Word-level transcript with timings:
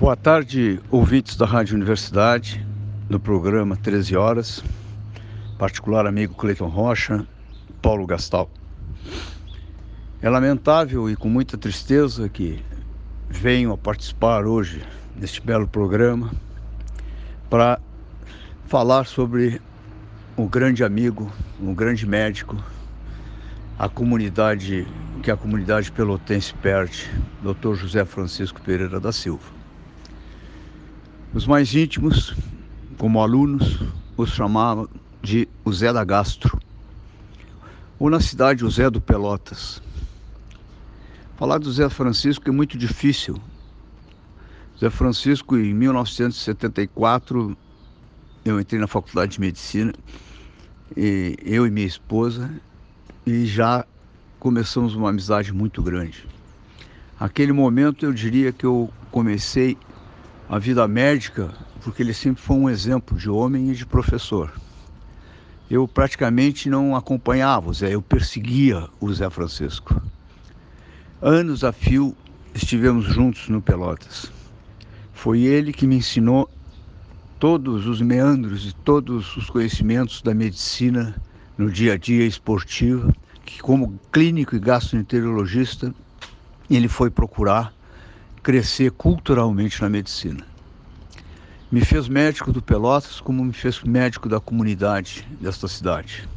Boa 0.00 0.16
tarde, 0.16 0.80
ouvintes 0.90 1.36
da 1.36 1.44
Rádio 1.44 1.76
Universidade, 1.76 2.66
do 3.10 3.20
programa 3.20 3.76
13 3.76 4.16
Horas, 4.16 4.64
particular 5.58 6.06
amigo 6.06 6.34
Cleiton 6.36 6.68
Rocha, 6.68 7.28
Paulo 7.82 8.06
Gastal. 8.06 8.50
É 10.22 10.30
lamentável 10.30 11.10
e 11.10 11.14
com 11.14 11.28
muita 11.28 11.58
tristeza 11.58 12.30
que 12.30 12.64
venham 13.28 13.74
a 13.74 13.76
participar 13.76 14.46
hoje 14.46 14.82
neste 15.14 15.42
belo 15.42 15.68
programa 15.68 16.30
para 17.50 17.78
falar 18.68 19.04
sobre 19.04 19.60
o 20.34 20.48
grande 20.48 20.82
amigo, 20.82 21.30
um 21.60 21.74
grande 21.74 22.06
médico, 22.06 22.56
a 23.78 23.86
comunidade 23.86 24.88
que 25.22 25.30
a 25.30 25.36
comunidade 25.36 25.92
pelotense 25.92 26.54
perde, 26.54 27.06
Dr. 27.42 27.74
José 27.74 28.02
Francisco 28.06 28.62
Pereira 28.62 28.98
da 28.98 29.12
Silva. 29.12 29.59
Os 31.32 31.46
mais 31.46 31.72
íntimos, 31.76 32.34
como 32.98 33.22
alunos, 33.22 33.78
os 34.16 34.30
chamavam 34.30 34.88
de 35.22 35.48
o 35.64 35.72
Zé 35.72 35.92
da 35.92 36.02
Gastro, 36.02 36.60
ou 38.00 38.10
na 38.10 38.18
cidade 38.18 38.64
o 38.64 38.70
Zé 38.70 38.90
do 38.90 39.00
Pelotas. 39.00 39.80
Falar 41.36 41.58
do 41.58 41.70
Zé 41.70 41.88
Francisco 41.88 42.48
é 42.48 42.52
muito 42.52 42.76
difícil. 42.76 43.36
Zé 44.80 44.90
Francisco, 44.90 45.56
em 45.56 45.72
1974, 45.72 47.56
eu 48.44 48.58
entrei 48.58 48.80
na 48.80 48.88
faculdade 48.88 49.34
de 49.34 49.40
medicina, 49.40 49.92
e 50.96 51.36
eu 51.44 51.64
e 51.64 51.70
minha 51.70 51.86
esposa, 51.86 52.50
e 53.24 53.46
já 53.46 53.86
começamos 54.40 54.96
uma 54.96 55.10
amizade 55.10 55.52
muito 55.52 55.80
grande. 55.80 56.26
Aquele 57.20 57.52
momento 57.52 58.04
eu 58.04 58.12
diria 58.12 58.50
que 58.50 58.66
eu 58.66 58.90
comecei 59.12 59.78
a 60.50 60.58
vida 60.58 60.88
médica, 60.88 61.48
porque 61.80 62.02
ele 62.02 62.12
sempre 62.12 62.42
foi 62.42 62.56
um 62.56 62.68
exemplo 62.68 63.16
de 63.16 63.30
homem 63.30 63.70
e 63.70 63.74
de 63.74 63.86
professor. 63.86 64.52
Eu 65.70 65.86
praticamente 65.86 66.68
não 66.68 66.96
acompanhava 66.96 67.70
o 67.70 67.72
Zé, 67.72 67.94
eu 67.94 68.02
perseguia 68.02 68.88
o 69.00 69.12
Zé 69.12 69.30
Francisco. 69.30 70.02
Anos 71.22 71.62
a 71.62 71.70
fio 71.70 72.16
estivemos 72.52 73.04
juntos 73.04 73.48
no 73.48 73.62
Pelotas. 73.62 74.32
Foi 75.12 75.42
ele 75.42 75.72
que 75.72 75.86
me 75.86 75.94
ensinou 75.94 76.50
todos 77.38 77.86
os 77.86 78.00
meandros 78.00 78.66
e 78.66 78.74
todos 78.74 79.36
os 79.36 79.48
conhecimentos 79.48 80.20
da 80.20 80.34
medicina 80.34 81.14
no 81.56 81.70
dia 81.70 81.92
a 81.92 81.96
dia 81.96 82.26
esportiva, 82.26 83.14
que 83.46 83.60
como 83.62 84.00
clínico 84.10 84.56
e 84.56 84.58
gastroenterologista, 84.58 85.94
ele 86.68 86.88
foi 86.88 87.08
procurar 87.08 87.72
crescer 88.42 88.90
culturalmente 88.92 89.80
na 89.82 89.88
medicina. 89.88 90.46
Me 91.70 91.84
fez 91.84 92.08
médico 92.08 92.52
do 92.52 92.62
Pelotas, 92.62 93.20
como 93.20 93.44
me 93.44 93.52
fez 93.52 93.82
médico 93.82 94.28
da 94.28 94.40
comunidade 94.40 95.26
desta 95.40 95.68
cidade. 95.68 96.28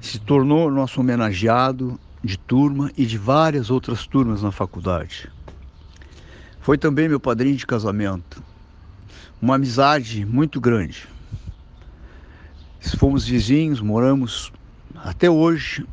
Se 0.00 0.18
tornou 0.18 0.70
nosso 0.70 1.00
homenageado 1.00 2.00
de 2.24 2.36
turma 2.38 2.90
e 2.96 3.06
de 3.06 3.18
várias 3.18 3.70
outras 3.70 4.06
turmas 4.06 4.42
na 4.42 4.50
faculdade. 4.50 5.30
Foi 6.60 6.76
também 6.76 7.08
meu 7.08 7.20
padrinho 7.20 7.56
de 7.56 7.66
casamento. 7.66 8.42
Uma 9.40 9.54
amizade 9.54 10.24
muito 10.24 10.60
grande. 10.60 11.06
Fomos 12.98 13.26
vizinhos, 13.26 13.80
moramos 13.80 14.52
até 14.96 15.30
hoje 15.30 15.86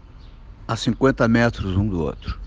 a 0.68 0.76
50 0.76 1.28
metros 1.28 1.76
um 1.76 1.88
do 1.88 2.02
outro. 2.02 2.40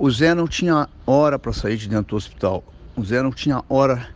O 0.00 0.08
Zé 0.12 0.32
não 0.32 0.46
tinha 0.46 0.88
hora 1.04 1.40
para 1.40 1.52
sair 1.52 1.76
de 1.76 1.88
dentro 1.88 2.10
do 2.10 2.16
hospital. 2.16 2.62
O 2.94 3.04
Zé 3.04 3.20
não 3.20 3.32
tinha 3.32 3.64
hora 3.68 4.08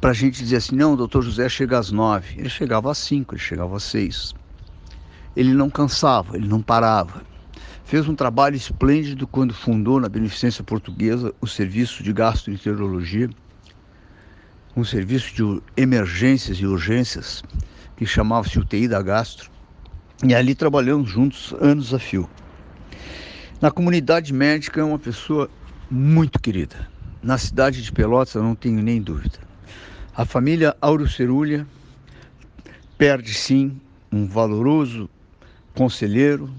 para 0.00 0.10
a 0.10 0.14
gente 0.14 0.38
dizer 0.38 0.56
assim, 0.58 0.76
não, 0.76 0.92
o 0.92 0.96
doutor 0.96 1.22
José 1.22 1.48
chega 1.48 1.76
às 1.76 1.90
nove. 1.90 2.38
Ele 2.38 2.48
chegava 2.48 2.88
às 2.88 2.98
cinco, 2.98 3.34
ele 3.34 3.42
chegava 3.42 3.76
às 3.76 3.82
seis. 3.82 4.32
Ele 5.34 5.52
não 5.52 5.68
cansava, 5.68 6.36
ele 6.36 6.46
não 6.46 6.62
parava. 6.62 7.22
Fez 7.84 8.08
um 8.08 8.14
trabalho 8.14 8.54
esplêndido 8.54 9.26
quando 9.26 9.52
fundou 9.52 9.98
na 9.98 10.08
Beneficência 10.08 10.62
Portuguesa 10.62 11.34
o 11.40 11.48
serviço 11.48 12.04
de 12.04 12.12
gastroenterologia, 12.12 13.28
um 14.76 14.84
serviço 14.84 15.34
de 15.34 15.60
emergências 15.76 16.58
e 16.58 16.64
urgências 16.64 17.42
que 17.96 18.06
chamava-se 18.06 18.56
UTI 18.56 18.86
da 18.86 19.02
Gastro. 19.02 19.50
E 20.24 20.32
ali 20.32 20.54
trabalhamos 20.54 21.10
juntos 21.10 21.52
anos 21.60 21.92
a 21.92 21.98
fio. 21.98 22.30
Na 23.60 23.70
comunidade 23.70 24.32
médica 24.32 24.80
é 24.80 24.84
uma 24.84 24.98
pessoa 24.98 25.50
muito 25.90 26.40
querida. 26.40 26.88
Na 27.22 27.36
cidade 27.36 27.82
de 27.82 27.92
Pelotas 27.92 28.34
eu 28.34 28.42
não 28.42 28.54
tenho 28.54 28.82
nem 28.82 29.02
dúvida. 29.02 29.38
A 30.16 30.24
família 30.24 30.74
Auro 30.80 31.06
Cerulha 31.06 31.66
perde 32.96 33.34
sim 33.34 33.78
um 34.10 34.26
valoroso 34.26 35.10
conselheiro, 35.74 36.50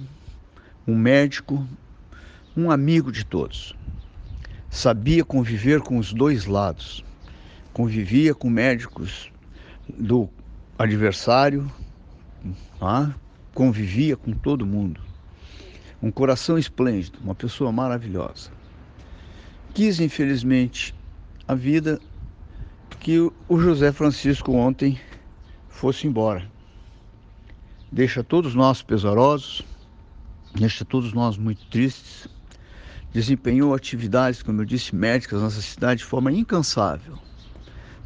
um 0.88 0.96
médico, 0.96 1.68
um 2.56 2.70
amigo 2.70 3.12
de 3.12 3.26
todos. 3.26 3.74
Sabia 4.70 5.26
conviver 5.26 5.82
com 5.82 5.98
os 5.98 6.14
dois 6.14 6.46
lados. 6.46 7.04
Convivia 7.74 8.36
com 8.36 8.48
médicos 8.48 9.32
do 9.90 10.30
adversário, 10.78 11.66
tá? 12.80 13.16
convivia 13.56 14.16
com 14.16 14.34
todo 14.34 14.68
mundo 14.68 15.11
um 16.02 16.12
coração 16.12 16.58
esplêndido, 16.58 17.20
uma 17.24 17.36
pessoa 17.36 17.72
maravilhosa. 17.72 18.50
Quis, 19.74 20.00
infelizmente, 20.00 20.96
a 21.48 21.54
vida 21.54 22.00
que 23.00 23.20
o 23.20 23.60
José 23.60 23.92
Francisco 23.92 24.52
ontem 24.54 25.00
fosse 25.70 26.08
embora. 26.08 26.50
Deixa 27.92 28.24
todos 28.24 28.56
nós 28.56 28.82
pesarosos, 28.82 29.62
deixa 30.56 30.84
todos 30.84 31.14
nós 31.14 31.38
muito 31.38 31.66
tristes. 31.68 32.28
Desempenhou 33.14 33.76
atividades, 33.76 34.42
como 34.42 34.62
eu 34.62 34.66
disse, 34.66 34.96
médicas 34.96 35.42
nessa 35.42 35.62
cidade 35.62 36.00
de 36.00 36.06
forma 36.06 36.32
incansável. 36.32 37.18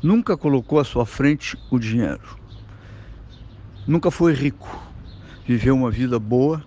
Nunca 0.02 0.36
colocou 0.36 0.80
à 0.80 0.84
sua 0.84 1.06
frente 1.06 1.58
o 1.70 1.78
dinheiro. 1.78 2.40
Nunca 3.88 4.10
foi 4.10 4.34
rico. 4.34 4.84
Viveu 5.46 5.76
uma 5.76 5.92
vida 5.92 6.18
boa 6.18 6.66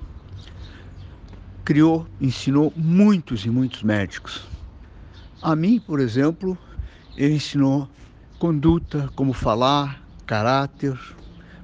criou, 1.68 2.06
ensinou 2.18 2.72
muitos 2.74 3.44
e 3.44 3.50
muitos 3.50 3.82
médicos. 3.82 4.42
A 5.42 5.54
mim, 5.54 5.78
por 5.78 6.00
exemplo, 6.00 6.56
ele 7.14 7.34
ensinou 7.34 7.86
conduta, 8.38 9.10
como 9.14 9.34
falar, 9.34 10.02
caráter, 10.24 10.98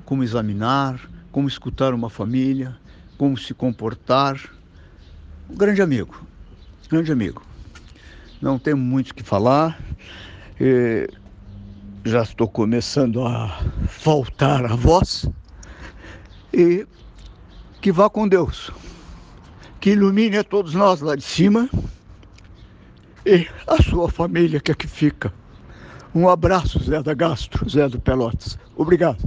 como 0.05 0.23
examinar, 0.23 1.01
como 1.33 1.49
escutar 1.49 1.95
uma 1.95 2.11
família, 2.11 2.77
como 3.17 3.35
se 3.39 3.55
comportar. 3.55 4.39
Um 5.49 5.57
grande 5.57 5.81
amigo, 5.81 6.21
grande 6.91 7.11
amigo. 7.11 7.43
Não 8.43 8.59
temos 8.59 8.85
muito 8.85 9.13
o 9.13 9.15
que 9.15 9.23
falar. 9.23 9.81
já 12.05 12.23
estou 12.25 12.47
começando 12.47 13.27
a 13.27 13.59
faltar 13.89 14.67
a 14.67 14.77
voz. 14.77 15.27
E 16.53 16.87
que 17.81 17.91
vá 17.91 18.11
com 18.11 18.29
Deus 18.29 18.71
que 19.85 19.91
ilumine 19.91 20.39
a 20.39 20.43
todos 20.43 20.73
nós 20.73 21.03
lá 21.03 21.15
de 21.15 21.23
cima 21.23 21.69
e 23.27 23.47
a 23.67 23.83
sua 23.83 24.09
família 24.09 24.59
que 24.59 24.73
aqui 24.73 24.87
fica. 24.87 25.31
Um 26.15 26.27
abraço, 26.27 26.83
Zé 26.83 27.03
da 27.03 27.13
Gastro, 27.13 27.69
Zé 27.69 27.87
do 27.87 28.01
Pelotas. 28.01 28.59
Obrigado. 28.79 29.19